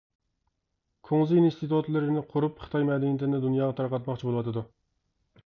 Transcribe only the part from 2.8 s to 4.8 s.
مەدەنىيىتىنى دۇنياغا تارقاتماقچى بولۇۋاتىدۇ.